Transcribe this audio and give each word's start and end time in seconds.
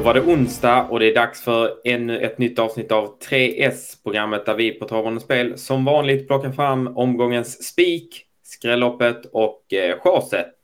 Då 0.00 0.04
var 0.04 0.14
det 0.14 0.20
onsdag 0.20 0.86
och 0.90 1.00
det 1.00 1.10
är 1.10 1.14
dags 1.14 1.42
för 1.42 1.70
ännu 1.84 2.18
ett 2.18 2.38
nytt 2.38 2.58
avsnitt 2.58 2.92
av 2.92 3.18
3S-programmet 3.18 4.46
där 4.46 4.54
vi 4.54 4.70
på 4.70 4.88
Travande 4.88 5.20
Spel 5.20 5.58
som 5.58 5.84
vanligt 5.84 6.26
plockar 6.26 6.52
fram 6.52 6.96
omgångens 6.96 7.64
spik, 7.64 8.24
skrälloppet 8.42 9.26
och 9.32 9.72
eh, 9.72 9.98
chaset. 9.98 10.54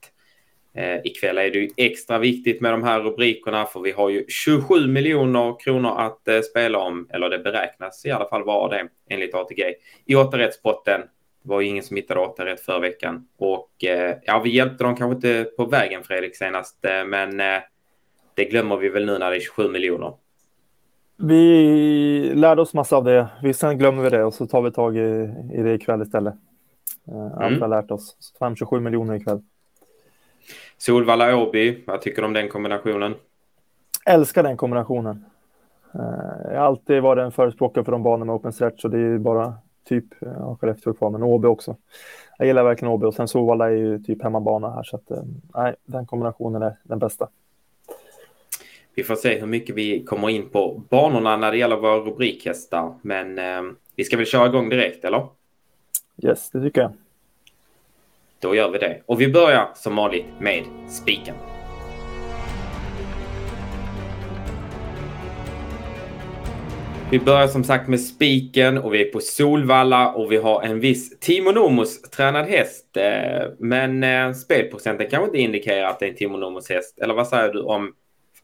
Eh, 0.77 0.97
ikväll 1.05 1.39
är 1.39 1.51
det 1.51 1.59
ju 1.59 1.69
extra 1.77 2.19
viktigt 2.19 2.61
med 2.61 2.73
de 2.73 2.83
här 2.83 3.01
rubrikerna 3.01 3.67
för 3.67 3.81
vi 3.81 3.93
har 3.93 4.11
ju 4.11 4.25
27 4.29 4.87
miljoner 4.87 5.57
kronor 5.61 6.01
att 6.01 6.29
eh, 6.29 6.41
spela 6.41 6.79
om, 6.79 7.09
eller 7.11 7.31
det 7.31 7.39
beräknas 7.39 8.07
i 8.07 8.11
alla 8.11 8.29
fall 8.29 8.45
vara 8.45 8.77
det 8.77 8.89
enligt 9.11 9.35
ATG, 9.35 9.75
i 10.07 10.15
återrättspotten. 10.15 11.01
Det 11.43 11.49
var 11.49 11.61
ju 11.61 11.67
ingen 11.67 11.85
som 11.85 11.97
hittade 11.97 12.21
återrätt 12.21 12.61
förra 12.61 12.79
veckan 12.79 13.29
och 13.39 13.85
eh, 13.85 14.17
ja, 14.25 14.41
vi 14.45 14.51
hjälpte 14.51 14.85
dem 14.85 14.97
kanske 14.97 15.15
inte 15.15 15.51
på 15.57 15.65
vägen 15.65 16.05
Fredrik 16.05 16.37
senast, 16.37 16.85
eh, 16.85 17.05
men 17.05 17.41
eh, 17.41 17.61
det 18.37 18.45
glömmer 18.45 18.77
vi 18.77 18.89
väl 18.89 19.07
nu 19.07 19.19
när 19.19 19.31
det 19.31 19.37
är 19.37 19.41
27 19.41 19.69
miljoner. 19.69 20.13
Vi 21.17 22.33
lärde 22.35 22.63
oss 22.63 22.75
massa 22.75 22.97
av 22.97 23.05
det. 23.05 23.29
Vi 23.43 23.55
sen 23.55 23.79
glömmer 23.79 24.03
vi 24.03 24.11
det 24.11 24.25
och 24.25 24.35
så 24.35 24.47
tar 24.47 24.63
vi 24.63 24.71
tag 24.71 24.97
i, 24.97 25.35
i 25.53 25.63
det 25.63 25.75
ikväll 25.75 26.03
istället. 26.03 26.35
Uh, 27.09 27.33
allt 27.33 27.49
mm. 27.49 27.61
har 27.61 27.69
lärt 27.69 27.91
oss. 27.91 28.17
5-27 28.41 28.81
miljoner 28.81 29.15
ikväll. 29.15 29.43
Solvalla 30.79 31.37
Åby, 31.37 31.85
vad 31.87 32.01
tycker 32.01 32.23
du 32.23 32.27
om 32.27 32.33
den 32.33 32.49
kombinationen? 32.49 33.15
Älskar 34.07 34.43
den 34.43 34.57
kombinationen. 34.57 35.25
Uh, 35.95 36.53
jag 36.53 36.61
har 36.61 36.67
alltid 36.67 37.03
varit 37.03 37.23
en 37.23 37.33
förespråkare 37.33 37.85
för 37.85 37.93
de 37.93 38.03
banorna 38.03 38.25
med 38.25 38.35
open 38.35 38.53
stretch 38.53 38.85
och 38.85 38.91
det 38.91 38.99
är 38.99 39.19
bara 39.19 39.55
typ 39.89 40.05
ja, 40.21 40.57
Skellefteå 40.61 40.93
kvar, 40.93 41.11
men 41.11 41.23
Åby 41.23 41.49
också. 41.49 41.77
Jag 42.39 42.47
gillar 42.47 42.65
verkligen 42.65 42.93
Åby 42.93 43.07
och 43.07 43.15
sen 43.15 43.29
Solvalla 43.29 43.67
är 43.67 43.77
ju 43.77 43.99
typ 43.99 44.23
hemmabana 44.23 44.71
här 44.71 44.83
så 44.83 44.97
att 44.97 45.11
nej, 45.55 45.75
den 45.85 46.07
kombinationen 46.07 46.63
är 46.63 46.77
den 46.83 46.99
bästa. 46.99 47.29
Vi 48.99 49.05
får 49.05 49.17
se 49.17 49.39
hur 49.39 49.47
mycket 49.47 49.75
vi 49.75 50.05
kommer 50.05 50.31
in 50.31 50.49
på 50.49 50.83
banorna 50.91 51.37
när 51.37 51.53
det 51.53 51.59
gäller 51.59 51.77
våra 51.77 51.97
rubrikhästar. 51.97 52.95
Men 53.03 53.39
eh, 53.39 53.63
vi 53.97 54.05
ska 54.05 54.17
väl 54.17 54.27
köra 54.27 54.47
igång 54.47 54.69
direkt, 54.69 55.05
eller? 55.05 55.27
Yes, 56.23 56.51
det 56.51 56.63
tycker 56.63 56.81
jag. 56.81 56.93
Då 58.41 58.55
gör 58.55 58.71
vi 58.71 58.79
det. 58.79 59.03
Och 59.07 59.21
vi 59.21 59.29
börjar 59.29 59.69
som 59.75 59.97
vanligt 59.97 60.25
med 60.41 60.65
spiken. 60.89 61.35
Vi 67.11 67.19
börjar 67.19 67.49
som 67.49 67.65
sagt 67.65 67.89
med 67.89 68.01
spiken 68.01 68.79
och 68.79 68.95
vi 68.95 69.09
är 69.09 69.13
på 69.13 69.21
Solvalla 69.21 70.13
och 70.13 70.33
vi 70.33 70.37
har 70.37 70.63
en 70.63 70.81
viss 70.81 71.19
Timo 71.19 71.51
Nomos 71.51 72.03
tränad 72.03 72.47
häst. 72.47 72.97
Eh, 72.97 73.49
men 73.59 74.05
eh, 74.05 74.33
spelprocenten 74.33 75.07
kanske 75.11 75.27
inte 75.27 75.39
indikerar 75.39 75.89
att 75.89 75.99
det 75.99 76.07
är 76.07 76.11
en 76.11 76.17
Timo 76.17 76.37
Nomos 76.37 76.69
häst. 76.69 76.99
Eller 76.99 77.15
vad 77.15 77.29
säger 77.29 77.53
du 77.53 77.61
om 77.61 77.93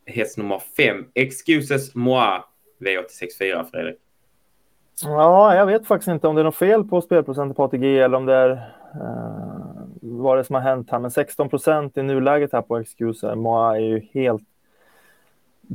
häst 0.06 0.38
nummer 0.38 0.62
fem, 0.76 1.04
Excuses 1.14 1.94
Moi 1.94 2.40
V864, 2.80 3.64
Fredrik? 3.70 3.98
Ja, 5.02 5.54
jag 5.54 5.66
vet 5.66 5.86
faktiskt 5.86 6.08
inte 6.08 6.28
om 6.28 6.34
det 6.34 6.42
är 6.42 6.44
något 6.44 6.56
fel 6.56 6.84
på 6.84 7.00
spelprocenten 7.00 7.54
på 7.54 7.64
ATG 7.64 7.98
eller 7.98 8.16
om 8.16 8.26
det 8.26 8.34
är 8.34 8.50
eh, 8.94 9.62
vad 10.00 10.38
det 10.38 10.44
som 10.44 10.54
har 10.54 10.62
hänt 10.62 10.90
här. 10.90 10.98
Men 10.98 11.10
16 11.10 11.48
procent 11.48 11.96
i 11.96 12.02
nuläget 12.02 12.52
här 12.52 12.62
på 12.62 12.76
Excuses 12.76 13.36
Moi 13.36 13.76
är 13.76 13.80
ju 13.80 14.00
helt 14.12 14.42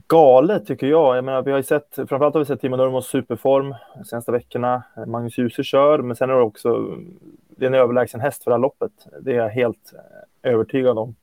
galet 0.08 0.66
tycker 0.66 0.88
jag. 0.88 1.18
Jag 1.18 1.26
menar, 1.26 1.42
vi 1.42 1.52
har 1.52 1.58
ju 1.58 1.64
sett, 1.64 1.96
framförallt 1.96 2.34
har 2.34 2.40
vi 2.40 2.46
sett 2.46 2.62
Timo 2.62 2.76
Nurmos 2.76 3.08
superform 3.08 3.76
de 3.98 4.04
senaste 4.06 4.32
veckorna. 4.32 4.84
Magnus 5.08 5.38
Djuse 5.38 5.64
kör, 5.64 6.00
men 6.00 6.16
sen 6.16 6.30
är 6.30 6.34
det 6.34 6.42
också 6.42 6.98
det 7.58 7.66
är 7.66 7.68
en 7.68 7.74
överlägsen 7.74 8.22
häst 8.22 8.44
för 8.44 8.52
det 8.52 8.56
här 8.56 8.62
loppet. 8.62 8.92
Det 9.22 9.32
är 9.32 9.36
jag 9.36 9.50
helt 9.50 9.94
eh, 9.94 10.52
övertygad 10.52 10.98
om. 10.98 11.16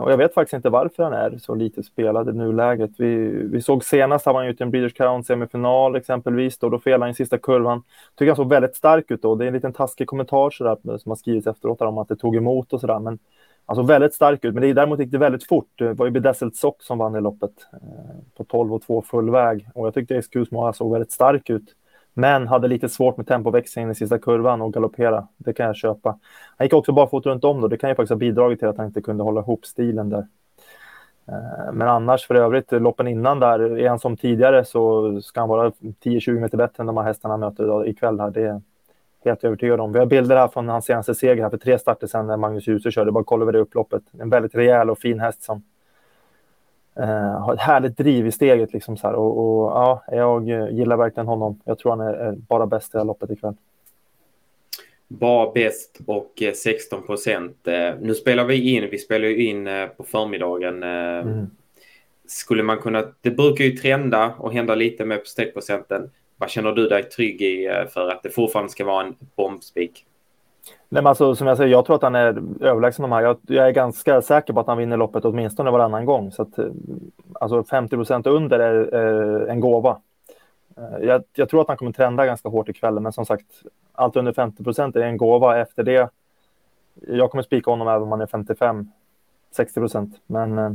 Och 0.00 0.12
jag 0.12 0.16
vet 0.16 0.34
faktiskt 0.34 0.54
inte 0.54 0.70
varför 0.70 1.02
han 1.02 1.12
är 1.12 1.38
så 1.38 1.54
lite 1.54 1.82
spelad 1.82 2.28
i 2.28 2.32
nuläget. 2.32 2.90
Vi, 2.98 3.16
vi 3.46 3.62
såg 3.62 3.84
senast 3.84 4.26
han 4.26 4.34
var 4.34 4.44
ute 4.44 4.62
i 4.62 4.64
en 4.64 4.70
Breeders 4.70 4.94
Crown 4.94 5.24
semifinal 5.24 5.96
exempelvis. 5.96 6.58
Då, 6.58 6.68
då 6.68 6.78
felade 6.78 7.04
han 7.04 7.10
i 7.10 7.14
sista 7.14 7.38
kurvan. 7.38 7.82
Tycker 8.14 8.30
han 8.30 8.36
såg 8.36 8.48
väldigt 8.48 8.76
stark 8.76 9.10
ut 9.10 9.22
då. 9.22 9.34
Det 9.34 9.44
är 9.44 9.46
en 9.46 9.54
liten 9.54 9.72
taskig 9.72 10.06
kommentar 10.06 10.50
sådär, 10.50 10.76
eh, 10.88 10.96
som 10.96 11.10
har 11.10 11.16
skrivits 11.16 11.46
efteråt 11.46 11.80
om 11.80 11.98
att 11.98 12.08
det 12.08 12.16
tog 12.16 12.36
emot 12.36 12.72
och 12.72 12.80
sådär. 12.80 12.98
Men 12.98 13.18
han 13.66 13.76
såg 13.76 13.86
väldigt 13.86 14.14
stark 14.14 14.44
ut. 14.44 14.54
Men 14.54 14.62
det 14.62 14.72
däremot 14.72 14.98
gick 14.98 15.10
det 15.10 15.18
väldigt 15.18 15.46
fort. 15.46 15.68
Det 15.74 15.92
var 15.92 16.06
ju 16.06 16.12
Bedazzled 16.12 16.56
Sock 16.56 16.82
som 16.82 16.98
vann 16.98 17.16
i 17.16 17.20
loppet 17.20 17.52
eh, 17.72 17.78
på 18.36 18.44
12 18.44 18.74
och 18.74 18.82
2 18.82 19.02
full 19.02 19.30
väg. 19.30 19.68
Och 19.74 19.86
jag 19.86 19.94
tyckte 19.94 20.16
Excuse 20.16 20.72
såg 20.74 20.92
väldigt 20.92 21.12
stark 21.12 21.50
ut. 21.50 21.74
Men 22.14 22.48
hade 22.48 22.68
lite 22.68 22.88
svårt 22.88 23.16
med 23.16 23.26
tempoväxlingen 23.26 23.90
i 23.90 23.94
sista 23.94 24.18
kurvan 24.18 24.62
och 24.62 24.72
galoppera. 24.72 25.28
Det 25.36 25.52
kan 25.52 25.66
jag 25.66 25.76
köpa. 25.76 26.18
Han 26.56 26.64
gick 26.64 26.74
också 26.74 26.92
barfota 26.92 27.30
runt 27.30 27.44
om 27.44 27.60
då. 27.60 27.68
Det 27.68 27.76
kan 27.76 27.90
ju 27.90 27.96
faktiskt 27.96 28.10
ha 28.10 28.16
bidragit 28.16 28.58
till 28.58 28.68
att 28.68 28.76
han 28.76 28.86
inte 28.86 29.02
kunde 29.02 29.24
hålla 29.24 29.40
ihop 29.40 29.66
stilen 29.66 30.08
där. 30.08 30.26
Eh, 31.28 31.72
men 31.72 31.88
annars 31.88 32.26
för 32.26 32.34
övrigt, 32.34 32.72
loppen 32.72 33.08
innan 33.08 33.40
där, 33.40 33.78
är 33.78 33.88
han 33.88 33.98
som 33.98 34.16
tidigare 34.16 34.64
så 34.64 35.20
ska 35.22 35.40
han 35.40 35.48
vara 35.48 35.70
10-20 36.04 36.40
meter 36.40 36.58
bättre 36.58 36.80
än 36.80 36.86
de 36.86 36.96
här 36.96 37.04
hästarna 37.04 37.32
han 37.32 37.40
möter 37.40 37.64
idag, 37.64 37.88
ikväll. 37.88 38.20
Här. 38.20 38.30
Det 38.30 38.42
är 38.42 38.60
helt 39.24 39.44
övertygad 39.44 39.80
om. 39.80 39.92
Vi 39.92 39.98
har 39.98 40.06
bilder 40.06 40.36
här 40.36 40.48
från 40.48 40.68
hans 40.68 40.84
senaste 40.84 41.14
seger 41.14 41.42
här 41.42 41.50
för 41.50 41.58
tre 41.58 41.78
starter 41.78 42.06
sedan 42.06 42.26
när 42.26 42.36
Magnus 42.36 42.68
Djuse 42.68 42.90
körde. 42.90 43.12
Bara 43.12 43.24
kolla 43.24 43.42
över 43.42 43.52
det 43.52 43.58
upploppet. 43.58 44.02
En 44.18 44.30
väldigt 44.30 44.54
rejäl 44.54 44.90
och 44.90 44.98
fin 44.98 45.20
häst 45.20 45.42
som 45.42 45.62
Uh, 47.00 47.40
har 47.40 47.54
ett 47.54 47.60
härligt 47.60 47.96
driv 47.96 48.26
i 48.26 48.32
steget. 48.32 48.72
Liksom 48.72 48.96
så 48.96 49.06
här. 49.06 49.14
Och, 49.14 49.38
och, 49.38 49.70
ja, 49.70 50.04
jag 50.08 50.48
gillar 50.72 50.96
verkligen 50.96 51.26
honom. 51.26 51.60
Jag 51.64 51.78
tror 51.78 51.90
han 51.90 52.00
är, 52.00 52.12
är 52.14 52.32
bara 52.32 52.66
bäst 52.66 52.88
i 52.88 52.92
det 52.92 52.98
här 52.98 53.04
loppet 53.04 53.30
ikväll. 53.30 53.54
Bara 55.08 55.52
bäst 55.52 56.00
och 56.06 56.42
16 56.54 56.98
eh, 56.98 57.06
procent. 57.06 57.56
Uh, 57.68 58.00
nu 58.00 58.14
spelar 58.14 58.44
vi 58.44 58.74
in, 58.74 58.90
vi 58.90 58.98
spelar 58.98 59.28
ju 59.28 59.46
in 59.46 59.68
på 59.96 60.04
förmiddagen. 60.04 60.82
Mm. 60.82 61.46
Skulle 62.26 62.62
man 62.62 62.78
kunna, 62.78 63.04
det 63.20 63.30
brukar 63.30 63.64
ju 63.64 63.70
trenda 63.70 64.34
och 64.38 64.52
hända 64.52 64.74
lite 64.74 65.04
med 65.04 65.20
streckprocenten. 65.24 66.10
Vad 66.36 66.50
känner 66.50 66.72
du 66.72 66.88
dig 66.88 67.02
trygg 67.02 67.42
i 67.42 67.68
för 67.90 68.08
att 68.08 68.22
det 68.22 68.30
fortfarande 68.30 68.72
ska 68.72 68.84
vara 68.84 69.06
en 69.06 69.14
bombspik? 69.36 70.06
Nej, 70.94 71.02
men 71.02 71.06
alltså, 71.06 71.34
som 71.34 71.46
jag 71.46 71.56
säger, 71.56 71.70
jag 71.70 71.86
tror 71.86 71.96
att 71.96 72.02
han 72.02 72.14
är 72.14 72.42
överlägsen 72.60 73.02
de 73.02 73.12
här. 73.12 73.22
Jag, 73.22 73.36
jag, 73.42 73.68
är 73.68 73.70
ganska 73.70 74.22
säker 74.22 74.52
på 74.52 74.60
att 74.60 74.66
han 74.66 74.78
vinner 74.78 74.96
loppet 74.96 75.24
åtminstone 75.24 75.70
varannan 75.70 76.04
gång. 76.04 76.32
Så 76.32 76.42
att, 76.42 76.58
eh, 76.58 76.66
alltså 77.32 77.64
50 77.64 77.96
procent 77.96 78.26
under 78.26 78.58
är, 78.58 78.94
är, 78.94 79.46
en 79.46 79.60
gåva. 79.60 80.00
Eh, 80.76 81.06
jag, 81.06 81.22
jag, 81.34 81.48
tror 81.48 81.60
att 81.60 81.68
han 81.68 81.76
kommer 81.76 81.92
trenda 81.92 82.26
ganska 82.26 82.48
hårt 82.48 82.68
ikväll, 82.68 83.00
men 83.00 83.12
som 83.12 83.26
sagt, 83.26 83.46
allt 83.92 84.16
under 84.16 84.32
50 84.32 84.64
procent 84.64 84.96
är 84.96 85.00
en 85.00 85.16
gåva. 85.16 85.58
Efter 85.58 85.82
det, 85.82 86.10
jag 87.08 87.30
kommer 87.30 87.42
spika 87.42 87.70
honom 87.70 87.88
även 87.88 88.02
om 88.02 88.12
han 88.12 88.20
är 88.20 88.26
55, 88.26 88.90
60 89.50 89.80
procent. 89.80 90.20
Men 90.26 90.58
eh, 90.58 90.72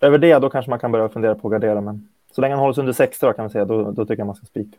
över 0.00 0.18
det, 0.18 0.38
då 0.38 0.50
kanske 0.50 0.70
man 0.70 0.78
kan 0.78 0.92
börja 0.92 1.08
fundera 1.08 1.34
på 1.34 1.48
att 1.48 1.52
gardera. 1.52 1.80
Men 1.80 2.08
så 2.30 2.40
länge 2.40 2.54
han 2.54 2.60
håller 2.60 2.74
sig 2.74 2.82
under 2.82 2.92
60 2.92 3.26
då, 3.26 3.32
kan 3.32 3.42
man 3.42 3.50
säga, 3.50 3.64
då, 3.64 3.90
då 3.90 4.04
tycker 4.04 4.20
jag 4.20 4.26
man 4.26 4.36
ska 4.36 4.46
spika. 4.46 4.78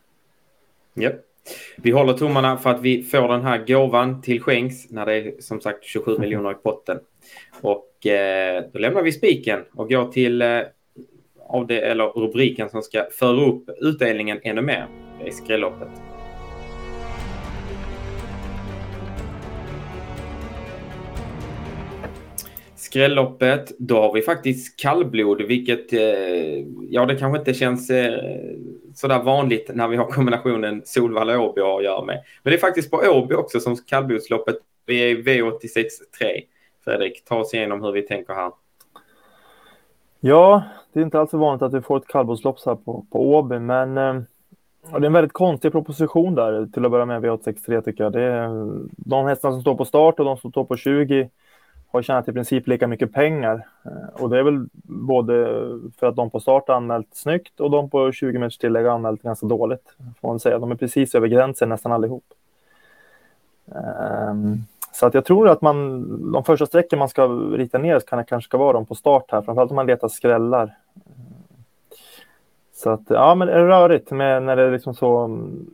Yep. 0.95 1.15
Vi 1.75 1.91
håller 1.91 2.13
tummarna 2.13 2.57
för 2.57 2.69
att 2.69 2.81
vi 2.81 3.03
får 3.03 3.27
den 3.27 3.41
här 3.41 3.65
gåvan 3.67 4.21
till 4.21 4.41
skänks 4.41 4.89
när 4.89 5.05
det 5.05 5.13
är 5.13 5.33
som 5.39 5.61
sagt 5.61 5.85
27 5.85 6.17
miljoner 6.17 6.51
i 6.51 6.55
potten. 6.55 6.97
Och 7.61 8.05
eh, 8.05 8.63
då 8.73 8.79
lämnar 8.79 9.01
vi 9.01 9.11
spiken 9.11 9.59
och 9.73 9.89
går 9.89 10.11
till 10.11 10.41
eh, 10.41 10.61
av 11.49 11.67
det, 11.67 11.81
eller 11.81 12.05
rubriken 12.05 12.69
som 12.69 12.81
ska 12.81 13.05
föra 13.11 13.45
upp 13.45 13.69
utdelningen 13.81 14.39
ännu 14.43 14.61
mer. 14.61 14.87
Det 15.19 15.27
är 15.27 15.31
skrälloppet. 15.31 16.06
Skrälloppet, 22.97 23.71
då 23.79 24.01
har 24.01 24.13
vi 24.13 24.21
faktiskt 24.21 24.79
kallblod, 24.79 25.41
vilket, 25.41 25.93
eh, 25.93 25.99
ja 26.89 27.05
det 27.05 27.15
kanske 27.15 27.39
inte 27.39 27.53
känns 27.53 27.89
eh, 27.89 28.19
sådär 28.95 29.23
vanligt 29.23 29.71
när 29.73 29.87
vi 29.87 29.97
har 29.97 30.05
kombinationen 30.05 30.81
Solvalla 30.85 31.39
och 31.39 31.49
Åby 31.49 31.61
att 31.61 31.83
göra 31.83 32.05
med. 32.05 32.23
Men 32.43 32.51
det 32.51 32.57
är 32.57 32.59
faktiskt 32.59 32.91
på 32.91 32.97
Åby 32.97 33.35
också 33.35 33.59
som 33.59 33.75
kallblodsloppet. 33.75 34.55
Vi 34.85 35.11
är 35.11 35.15
V86 35.15 35.85
3. 36.19 36.41
Fredrik, 36.83 37.25
ta 37.25 37.39
oss 37.39 37.53
igenom 37.53 37.83
hur 37.83 37.91
vi 37.91 38.01
tänker 38.01 38.33
här. 38.33 38.51
Ja, 40.19 40.63
det 40.93 40.99
är 40.99 41.03
inte 41.03 41.19
alls 41.19 41.31
så 41.31 41.37
vanligt 41.37 41.61
att 41.61 41.73
vi 41.73 41.81
får 41.81 41.97
ett 41.97 42.07
kallblodslopp 42.07 42.65
här 42.65 42.75
på, 42.75 43.05
på 43.11 43.35
Åby, 43.35 43.59
men 43.59 43.97
eh, 43.97 44.21
det 44.91 44.97
är 44.97 45.05
en 45.05 45.13
väldigt 45.13 45.33
konstig 45.33 45.71
proposition 45.71 46.35
där 46.35 46.65
till 46.73 46.85
att 46.85 46.91
börja 46.91 47.05
med 47.05 47.23
V863 47.23 47.81
tycker 47.81 48.03
jag. 48.03 48.13
Det 48.13 48.21
är 48.21 48.43
eh, 48.43 48.67
de 48.97 49.25
hästarna 49.25 49.53
som 49.53 49.61
står 49.61 49.75
på 49.75 49.85
start 49.85 50.19
och 50.19 50.25
de 50.25 50.37
som 50.37 50.51
står 50.51 50.63
på 50.63 50.77
20 50.77 51.29
har 51.91 52.01
tjänat 52.01 52.27
i 52.27 52.33
princip 52.33 52.67
lika 52.67 52.87
mycket 52.87 53.13
pengar. 53.13 53.67
Eh, 53.85 54.21
och 54.21 54.29
det 54.29 54.39
är 54.39 54.43
väl 54.43 54.67
både 54.83 55.45
för 55.99 56.07
att 56.07 56.15
de 56.15 56.29
på 56.29 56.39
start 56.39 56.69
anmält 56.69 57.07
snyggt 57.11 57.59
och 57.59 57.71
de 57.71 57.89
på 57.89 58.11
20 58.11 58.39
meters 58.39 58.57
tillägg 58.57 58.85
har 58.85 58.93
anmält 58.93 59.21
ganska 59.21 59.45
dåligt. 59.45 59.95
Får 60.21 60.27
man 60.27 60.39
säga. 60.39 60.59
De 60.59 60.71
är 60.71 60.75
precis 60.75 61.15
över 61.15 61.27
gränsen 61.27 61.69
nästan 61.69 61.91
allihop. 61.91 62.23
Um, 63.65 64.65
så 64.91 65.05
att 65.05 65.13
jag 65.13 65.25
tror 65.25 65.49
att 65.49 65.61
man, 65.61 66.31
de 66.31 66.43
första 66.43 66.65
sträcken 66.65 66.99
man 66.99 67.09
ska 67.09 67.27
rita 67.27 67.77
ner 67.77 67.99
kan 67.99 68.17
det 68.17 68.23
kanske 68.25 68.47
ska 68.47 68.57
vara 68.57 68.73
de 68.73 68.85
på 68.85 68.95
start 68.95 69.31
här, 69.31 69.41
framförallt 69.41 69.71
om 69.71 69.75
man 69.75 69.87
letar 69.87 70.07
skrällar. 70.07 70.75
Så 72.73 72.89
att 72.89 73.01
ja, 73.07 73.35
men 73.35 73.47
det 73.47 73.53
är 73.53 73.65
rörigt 73.65 74.11
med 74.11 74.43
när 74.43 74.55
det 74.55 74.63
är 74.63 74.71
liksom 74.71 74.95
så 74.95 75.17
mm, 75.17 75.69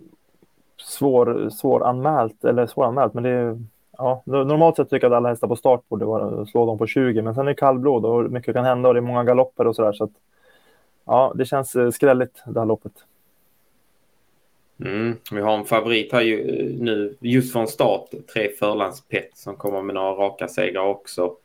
svår, 0.78 1.50
svåranmält, 1.50 2.46
eller 2.46 2.66
svåranmält, 2.66 3.14
men 3.14 3.24
det 3.24 3.30
är 3.30 3.60
Ja, 3.98 4.24
normalt 4.26 4.76
sett 4.76 4.90
tycker 4.90 5.06
jag 5.06 5.14
att 5.14 5.18
alla 5.18 5.30
hästar 5.30 5.48
på 5.48 5.56
start 5.56 5.90
borde 5.90 6.06
vara, 6.06 6.46
slå 6.46 6.66
dem 6.66 6.78
på 6.78 6.88
20, 6.88 7.22
men 7.22 7.36
sen 7.36 7.44
är 7.44 7.52
det 7.52 7.56
kallblod 7.56 8.06
och 8.06 8.32
mycket 8.32 8.54
kan 8.54 8.66
hända 8.66 8.90
och 8.90 8.94
det 8.94 9.00
är 9.00 9.02
många 9.02 9.24
galopper 9.24 9.68
och 9.68 9.76
sådär. 9.76 9.94
Så 9.94 10.04
att, 10.04 10.12
ja, 11.06 11.34
det 11.36 11.46
känns 11.46 11.76
eh, 11.76 11.90
skrälligt 11.90 12.44
det 12.46 12.60
här 12.60 12.68
loppet. 12.68 12.94
Mm, 14.80 15.16
vi 15.32 15.42
har 15.42 15.58
en 15.58 15.66
favorit 15.66 16.12
här 16.12 16.22
ju, 16.22 16.42
eh, 16.42 16.80
nu 16.80 17.18
just 17.20 17.54
från 17.54 17.68
start, 17.68 18.10
tre 18.34 18.50
förlandspett 18.60 19.38
som 19.38 19.56
kommer 19.56 19.82
med 19.82 19.96
några 19.96 20.12
raka 20.12 20.48
segrar 20.48 20.84
också. 20.84 21.36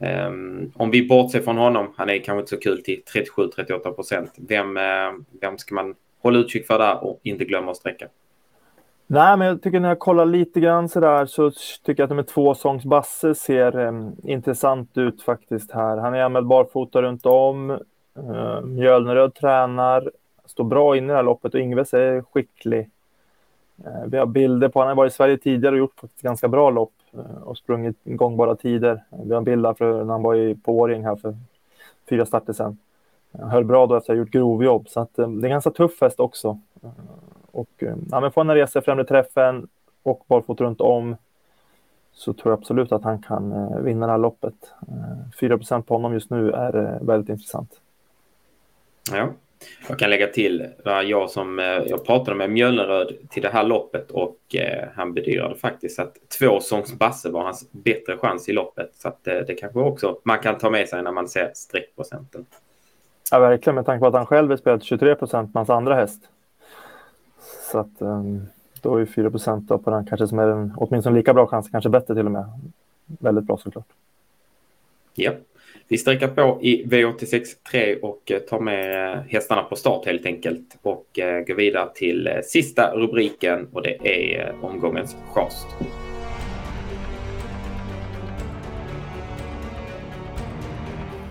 Um, 0.00 0.72
om 0.76 0.90
vi 0.90 1.08
bortser 1.08 1.40
från 1.40 1.56
honom, 1.56 1.92
han 1.96 2.10
är 2.10 2.18
kanske 2.18 2.40
inte 2.40 2.50
så 2.50 2.56
kul 2.56 2.82
till 2.82 3.02
37-38 3.36 3.90
procent. 3.90 4.32
Vem, 4.36 4.76
eh, 4.76 5.12
vem 5.40 5.58
ska 5.58 5.74
man 5.74 5.94
hålla 6.22 6.38
utkik 6.38 6.66
för 6.66 6.78
där 6.78 7.04
och 7.04 7.20
inte 7.22 7.44
glömma 7.44 7.70
att 7.70 7.76
sträcka? 7.76 8.08
Nej, 9.10 9.36
men 9.36 9.46
jag 9.46 9.62
tycker 9.62 9.80
när 9.80 9.88
jag 9.88 9.98
kollar 9.98 10.26
lite 10.26 10.60
grann 10.60 10.88
så 10.88 11.00
där 11.00 11.26
så 11.26 11.50
tycker 11.82 12.02
jag 12.02 12.04
att 12.04 12.10
nummer 12.10 12.22
två 12.22 12.54
Songs 12.54 12.84
Basse 12.84 13.34
ser 13.34 13.78
eh, 13.78 14.10
intressant 14.24 14.98
ut 14.98 15.22
faktiskt 15.22 15.70
här. 15.70 15.96
Han 15.96 16.14
är 16.14 16.22
anmäld 16.22 16.46
barfota 16.46 17.02
runt 17.02 17.26
om. 17.26 17.70
Eh, 18.16 18.60
Mjölneröd 18.60 19.34
tränar, 19.34 20.10
står 20.46 20.64
bra 20.64 20.96
inne 20.96 21.06
i 21.06 21.08
det 21.08 21.14
här 21.14 21.22
loppet 21.22 21.54
och 21.54 21.60
Ingves 21.60 21.94
är 21.94 22.22
skicklig. 22.22 22.90
Eh, 23.84 24.04
vi 24.06 24.18
har 24.18 24.26
bilder 24.26 24.68
på, 24.68 24.80
han 24.80 24.88
har 24.88 24.94
varit 24.94 25.12
i 25.12 25.16
Sverige 25.16 25.38
tidigare 25.38 25.74
och 25.74 25.78
gjort 25.78 26.00
faktiskt 26.00 26.22
ganska 26.22 26.48
bra 26.48 26.70
lopp 26.70 26.94
eh, 27.12 27.42
och 27.42 27.58
sprungit 27.58 27.96
gångbara 28.04 28.56
tider. 28.56 29.04
Vi 29.24 29.30
har 29.30 29.38
en 29.38 29.44
bild 29.44 29.66
här 29.66 29.74
för 29.74 30.04
när 30.04 30.12
han 30.12 30.22
var 30.22 30.34
i, 30.34 30.54
på 30.54 30.78
Åring 30.78 31.04
här 31.04 31.16
för 31.16 31.36
fyra 32.08 32.26
starter 32.26 32.52
sedan. 32.52 32.78
Han 33.38 33.50
höll 33.50 33.64
bra 33.64 33.86
då 33.86 33.96
efter 33.96 34.12
att 34.12 34.16
ha 34.16 34.20
gjort 34.24 34.32
grovjobb, 34.32 34.88
så 34.88 35.00
att, 35.00 35.18
eh, 35.18 35.28
det 35.28 35.46
är 35.46 35.48
en 35.48 35.50
ganska 35.50 35.70
tuff 35.70 36.00
häst 36.00 36.20
också. 36.20 36.58
Och 37.52 37.68
eh, 37.78 37.94
ja, 38.10 38.20
men 38.20 38.32
får 38.32 38.40
han 38.40 38.50
en 38.50 38.56
resa 38.56 38.78
i 38.78 38.82
främre 38.82 39.04
träffen 39.04 39.68
och 40.02 40.24
barfota 40.26 40.64
runt 40.64 40.80
om 40.80 41.16
så 42.12 42.32
tror 42.32 42.52
jag 42.52 42.58
absolut 42.58 42.92
att 42.92 43.04
han 43.04 43.22
kan 43.22 43.52
eh, 43.52 43.78
vinna 43.78 44.06
det 44.06 44.12
här 44.12 44.18
loppet. 44.18 44.54
4 45.40 45.54
eh, 45.54 45.80
på 45.80 45.94
honom 45.94 46.12
just 46.12 46.30
nu 46.30 46.50
är 46.50 46.98
väldigt 47.02 47.28
intressant. 47.28 47.80
Ja, 49.12 49.28
jag 49.88 49.98
kan 49.98 50.10
lägga 50.10 50.26
till 50.26 50.66
jag 50.84 51.30
som 51.30 51.58
jag 51.86 52.04
pratade 52.04 52.36
med 52.36 52.50
Mjölneröd 52.50 53.12
till 53.30 53.42
det 53.42 53.48
här 53.48 53.64
loppet 53.64 54.10
och 54.10 54.38
han 54.94 55.14
bedyrade 55.14 55.54
faktiskt 55.54 55.98
att 55.98 56.16
två 56.38 56.60
sångs 56.60 56.92
Basse 56.92 57.30
var 57.30 57.42
hans 57.42 57.72
bättre 57.72 58.16
chans 58.16 58.48
i 58.48 58.52
loppet. 58.52 58.90
Så 58.94 59.08
att 59.08 59.24
det 59.24 59.58
kanske 59.58 59.78
också 59.78 60.18
man 60.22 60.38
kan 60.38 60.58
ta 60.58 60.70
med 60.70 60.88
sig 60.88 61.02
när 61.02 61.12
man 61.12 61.28
ser 61.28 61.50
streckprocenten. 61.54 62.46
Ja, 63.30 63.38
verkligen 63.38 63.74
med 63.74 63.86
tanke 63.86 64.00
på 64.00 64.06
att 64.06 64.14
han 64.14 64.26
själv 64.26 64.50
har 64.50 64.56
spelat 64.56 64.82
23 64.82 65.14
procent 65.14 65.54
med 65.54 65.60
hans 65.60 65.70
andra 65.70 65.94
häst. 65.94 66.22
Så 67.72 67.78
att 67.78 68.02
um, 68.02 68.46
då 68.82 68.96
är 68.96 69.06
4 69.06 69.30
procent 69.30 69.68
på 69.68 69.90
den 69.90 70.06
kanske 70.06 70.28
som 70.28 70.38
är 70.38 70.48
en 70.48 70.72
åtminstone 70.76 71.16
lika 71.16 71.34
bra 71.34 71.46
chans, 71.46 71.68
kanske 71.70 71.90
bättre 71.90 72.14
till 72.14 72.26
och 72.26 72.32
med. 72.32 72.44
Väldigt 73.06 73.44
bra 73.44 73.56
såklart. 73.56 73.88
Ja, 75.14 75.32
vi 75.88 75.98
sträcker 75.98 76.28
på 76.28 76.58
i 76.62 76.84
V86 76.84 77.44
3 77.70 77.96
och 77.96 78.30
eh, 78.30 78.38
tar 78.38 78.60
med 78.60 79.12
eh, 79.12 79.20
hästarna 79.28 79.62
på 79.62 79.76
start 79.76 80.06
helt 80.06 80.26
enkelt 80.26 80.78
och 80.82 81.18
eh, 81.18 81.44
går 81.46 81.54
vidare 81.54 81.88
till 81.94 82.30
sista 82.44 82.92
rubriken 82.94 83.68
och 83.72 83.82
det 83.82 84.08
är 84.08 84.54
omgångens 84.62 85.16
chast. 85.32 85.66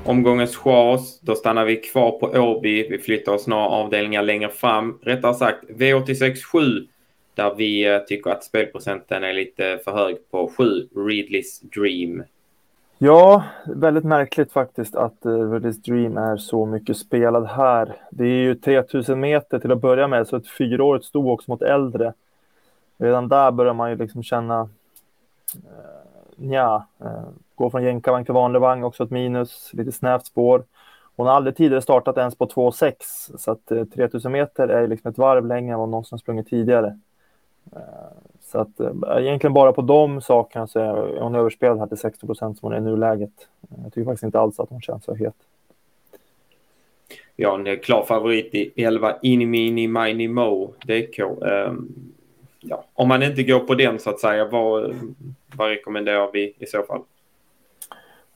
Omgångens 0.08 0.56
chas, 0.56 1.20
då 1.20 1.36
stannar 1.36 1.66
vi 1.66 1.76
kvar 1.76 2.12
på 2.12 2.26
Åby. 2.26 2.88
Vi 2.90 2.98
flyttar 2.98 3.32
oss 3.32 3.48
några 3.48 3.66
avdelningar 3.66 4.22
längre 4.24 4.50
fram. 4.50 5.00
Rättare 5.02 5.34
sagt 5.34 5.64
V86 5.70 6.36
7 6.36 6.88
där 7.36 7.56
vi 7.56 7.94
eh, 7.94 8.00
tycker 8.00 8.32
att 8.32 8.44
spelprocenten 8.44 9.24
är 9.24 9.34
lite 9.34 9.80
för 9.84 9.92
hög 9.92 10.18
på 10.32 10.52
7 10.58 10.88
Ridleys 10.96 11.60
Dream. 11.60 12.24
Ja, 12.98 13.44
väldigt 13.66 14.04
märkligt 14.04 14.52
faktiskt 14.52 14.96
att 14.96 15.26
eh, 15.26 15.32
uh, 15.32 15.54
Ridleys 15.54 15.82
Dream 15.82 16.18
är 16.18 16.38
så 16.38 16.66
mycket 16.66 16.98
spelad 16.98 17.48
här. 17.48 17.96
Det 18.12 18.24
är 18.24 18.44
ju 18.44 18.56
3000 18.56 19.20
meter 19.20 19.60
till 19.60 19.72
att 19.72 19.82
börja 19.82 20.08
med, 20.08 20.28
så 20.28 20.36
ett 20.36 20.48
fyraårigt 20.48 21.06
stod 21.06 21.28
också 21.28 21.52
mot 21.52 21.62
äldre. 21.62 22.14
Redan 22.98 23.28
där 23.28 23.52
börjar 23.52 23.74
man 23.74 23.90
ju 23.90 23.96
liksom 23.96 24.24
känna 24.24 24.62
uh, 24.62 24.70
nja, 26.36 26.86
uh, 27.02 27.30
Gå 27.58 27.70
från 27.70 27.84
jänkarvagn 27.84 28.26
till 28.26 28.34
vanlig 28.34 28.60
vagn, 28.60 28.84
också 28.84 29.04
ett 29.04 29.12
minus, 29.12 29.70
lite 29.74 29.92
snävt 29.92 30.26
spår. 30.26 30.64
Hon 31.16 31.28
har 31.28 31.34
aldrig 31.34 31.56
tidigare 31.56 31.82
startat 31.82 32.18
ens 32.18 32.36
på 32.36 32.46
2,6 32.46 33.38
så 33.38 33.52
att 33.52 33.72
eh, 33.72 33.86
3000 33.86 34.32
meter 34.32 34.68
är 34.68 34.88
liksom 34.88 35.12
ett 35.12 35.18
varv 35.18 35.46
längre 35.46 35.74
än 35.74 35.80
vad 35.80 35.90
någonsin 35.90 36.20
sprungit 36.20 36.50
tidigare. 36.50 37.00
Eh, 37.76 37.82
så 38.42 38.60
att 38.60 38.80
eh, 38.80 38.92
egentligen 39.18 39.54
bara 39.54 39.74
på 39.74 39.82
de 39.82 40.22
sakerna 40.22 40.68
så 40.68 40.80
är 40.80 41.22
hon 41.22 41.36
överspelad 41.36 41.80
här 41.80 41.88
till 41.88 41.98
60 41.98 42.26
procent 42.26 42.60
som 42.60 42.66
hon 42.66 42.74
är 42.74 42.78
i 42.78 42.92
nuläget. 42.92 43.48
Jag 43.84 43.94
tycker 43.94 44.06
faktiskt 44.06 44.24
inte 44.24 44.40
alls 44.40 44.60
att 44.60 44.70
hon 44.70 44.82
känns 44.82 45.04
så 45.04 45.14
het. 45.14 45.36
Vi 47.36 47.44
har 47.44 47.60
en 47.60 47.80
klar 47.80 48.06
favorit 48.06 48.56
i 48.56 48.84
11 48.84 49.16
Inimini 49.22 49.88
Mini 49.88 50.28
Mo 50.28 50.74
DK. 50.86 51.20
Um, 51.20 51.44
ehm, 51.44 51.88
ja, 52.60 52.84
om 52.94 53.08
man 53.08 53.24
inte 53.24 53.44
går 53.44 53.60
på 53.60 53.76
den 53.76 54.00
så 54.00 54.10
att 54.10 54.20
säga, 54.20 54.46
vad, 54.46 54.96
vad 55.56 55.70
rekommenderar 55.70 56.30
vi 56.34 56.54
i 56.60 56.66
så 56.66 56.84
fall? 56.84 57.02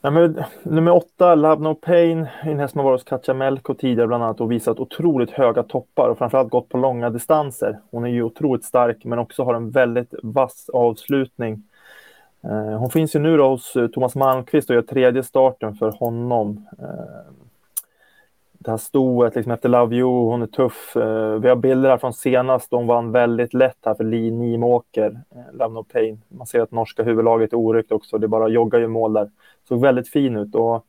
Nej, 0.03 0.13
men, 0.13 0.43
nummer 0.63 0.91
åtta, 0.91 1.35
Love 1.35 1.63
No 1.63 1.75
Pain, 1.75 2.27
en 2.43 2.59
häst 2.59 2.71
som 2.71 2.79
har 2.79 2.85
varit 2.85 2.99
hos 2.99 3.09
Katja 3.09 3.33
Melko 3.33 3.73
tidigare 3.73 4.07
bland 4.07 4.23
annat 4.23 4.41
och 4.41 4.51
visat 4.51 4.79
otroligt 4.79 5.31
höga 5.31 5.63
toppar 5.63 6.09
och 6.09 6.17
framförallt 6.17 6.49
gått 6.49 6.69
på 6.69 6.77
långa 6.77 7.09
distanser. 7.09 7.79
Hon 7.91 8.05
är 8.05 8.09
ju 8.09 8.23
otroligt 8.23 8.65
stark 8.65 9.05
men 9.05 9.19
också 9.19 9.43
har 9.43 9.53
en 9.53 9.71
väldigt 9.71 10.13
vass 10.23 10.69
avslutning. 10.73 11.63
Eh, 12.43 12.79
hon 12.79 12.89
finns 12.89 13.15
ju 13.15 13.19
nu 13.19 13.37
då 13.37 13.49
hos 13.49 13.75
eh, 13.75 13.87
Thomas 13.87 14.15
Malmqvist 14.15 14.69
och 14.69 14.75
gör 14.75 14.81
tredje 14.81 15.23
starten 15.23 15.75
för 15.75 15.91
honom. 15.91 16.67
Eh, 16.79 17.33
det 18.63 18.71
här 18.71 18.77
stoet 18.77 19.35
liksom 19.35 19.51
efter 19.51 19.69
Love 19.69 19.95
You, 19.95 20.09
hon 20.09 20.41
är 20.41 20.47
tuff. 20.47 20.95
Eh, 20.95 21.39
vi 21.39 21.49
har 21.49 21.55
bilder 21.55 21.89
här 21.89 21.97
från 21.97 22.13
senast, 22.13 22.71
hon 22.71 22.87
vann 22.87 23.11
väldigt 23.11 23.53
lätt 23.53 23.77
här 23.85 23.93
för 23.93 24.03
Li 24.03 24.31
Nimåker, 24.31 25.21
eh, 25.29 25.57
Love 25.57 25.73
No 25.73 25.83
Pain. 25.83 26.21
Man 26.27 26.47
ser 26.47 26.61
att 26.61 26.71
norska 26.71 27.03
huvudlaget 27.03 27.53
är 27.53 27.57
oryckt 27.57 27.91
också, 27.91 28.17
det 28.17 28.27
bara 28.27 28.47
joggar 28.47 28.79
ju 28.79 28.87
mål 28.87 29.13
där. 29.13 29.29
Såg 29.67 29.81
väldigt 29.81 30.09
fin 30.09 30.37
ut 30.37 30.55
och 30.55 30.85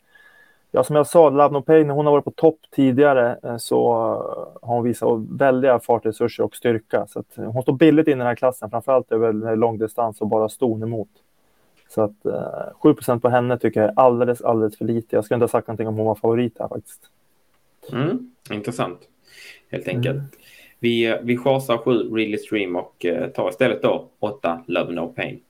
ja, 0.71 0.85
som 0.85 0.97
jag 0.97 1.07
sa, 1.07 1.31
Love 1.31 1.53
No 1.53 1.63
Pain, 1.63 1.91
hon 1.91 2.07
har 2.07 2.13
varit 2.13 2.25
på 2.25 2.31
topp 2.31 2.59
tidigare 2.71 3.39
eh, 3.43 3.57
så 3.57 3.93
eh, 3.93 4.69
har 4.69 4.75
hon 4.75 4.85
visat 4.85 5.21
väldiga 5.31 5.79
fartresurser 5.79 6.45
och 6.45 6.55
styrka. 6.55 7.07
Så 7.07 7.19
att 7.19 7.39
eh, 7.39 7.45
hon 7.45 7.63
står 7.63 7.73
billigt 7.73 8.09
in 8.09 8.15
i 8.15 8.19
den 8.19 8.27
här 8.27 8.35
klassen, 8.35 8.71
framförallt 8.71 9.13
över 9.13 9.57
långdistans 9.57 10.21
och 10.21 10.29
bara 10.29 10.49
ston 10.49 10.83
emot. 10.83 11.11
Så 11.89 12.03
att 12.03 12.27
eh, 12.27 12.75
7 12.83 12.95
på 13.21 13.29
henne 13.29 13.59
tycker 13.59 13.81
jag 13.81 13.91
är 13.91 13.99
alldeles, 13.99 14.43
alldeles 14.43 14.79
för 14.79 14.85
lite. 14.85 15.17
Jag 15.17 15.25
skulle 15.25 15.37
inte 15.37 15.43
ha 15.43 15.49
sagt 15.49 15.69
någonting 15.69 15.89
om 15.89 15.97
hon 15.97 16.07
var 16.07 16.15
favorit 16.15 16.57
här 16.59 16.69
faktiskt. 16.69 17.11
Mm, 17.93 18.31
intressant, 18.51 19.09
helt 19.71 19.89
enkelt. 19.89 20.17
Mm. 20.17 20.31
Vi, 20.79 21.19
vi 21.23 21.37
chasar 21.37 21.79
sju 21.79 22.15
Really 22.15 22.39
Stream 22.39 22.77
och 22.77 23.05
eh, 23.05 23.29
tar 23.29 23.49
istället 23.49 23.83
då 23.83 24.11
åtta 24.19 24.65
Love 24.67 24.93
No 24.93 25.13
Pain. 25.13 25.41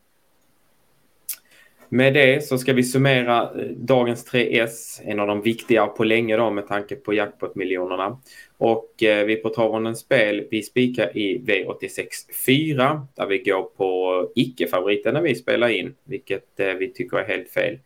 Med 1.94 2.14
det 2.14 2.46
så 2.46 2.58
ska 2.58 2.72
vi 2.72 2.82
summera 2.82 3.42
eh, 3.42 3.66
dagens 3.76 4.32
3S, 4.32 5.00
en 5.04 5.20
av 5.20 5.26
de 5.26 5.42
viktiga 5.42 5.86
på 5.86 6.04
länge 6.04 6.36
då 6.36 6.50
med 6.50 6.68
tanke 6.68 6.96
på 6.96 7.14
jackpot-miljonerna. 7.14 8.20
Och 8.58 9.02
eh, 9.02 9.26
vi 9.26 9.36
på 9.36 9.48
Travondens 9.48 9.98
spel, 9.98 10.46
vi 10.50 10.62
spikar 10.62 11.16
i 11.16 11.38
V86 11.38 12.06
4 12.46 13.06
där 13.14 13.26
vi 13.26 13.38
går 13.38 13.62
på 13.62 14.28
icke-favoriten 14.34 15.14
när 15.14 15.22
vi 15.22 15.34
spelar 15.34 15.68
in, 15.68 15.94
vilket 16.04 16.60
eh, 16.60 16.66
vi 16.66 16.92
tycker 16.92 17.16
är 17.16 17.28
helt 17.28 17.50
fel. 17.50 17.78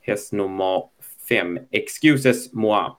Häst 0.00 0.32
nummer 0.32 0.82
5, 1.28 1.58
Excuses 1.70 2.52
Moi. 2.52 2.90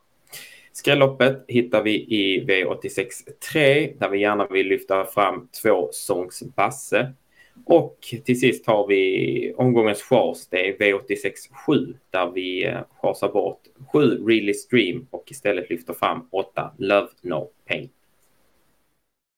Skrälloppet 0.77 1.45
hittar 1.47 1.83
vi 1.83 1.91
i 1.95 2.45
V86 2.45 3.09
3 3.51 3.93
där 3.99 4.09
vi 4.09 4.19
gärna 4.19 4.47
vill 4.47 4.67
lyfta 4.67 5.05
fram 5.05 5.47
två 5.63 5.89
sångs 5.91 6.43
Basse. 6.55 7.13
Och 7.65 7.97
till 8.25 8.39
sist 8.39 8.67
har 8.67 8.87
vi 8.87 9.53
omgångens 9.57 10.01
chas. 10.01 10.47
Det 10.47 10.69
är 10.69 10.77
V86 10.77 11.31
7 11.65 11.95
där 12.09 12.31
vi 12.31 12.65
eh, 12.65 12.79
chasar 13.01 13.29
bort 13.29 13.61
7 13.93 13.99
Really 14.27 14.53
Stream 14.53 15.07
och 15.11 15.31
istället 15.31 15.69
lyfter 15.69 15.93
fram 15.93 16.27
8 16.31 16.71
Love 16.77 17.07
No 17.21 17.49
Pain. 17.67 17.89